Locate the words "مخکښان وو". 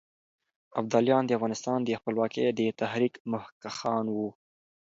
3.31-4.29